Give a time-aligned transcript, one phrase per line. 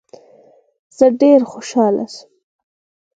[0.97, 2.29] زه ډیر خوشحاله سوم.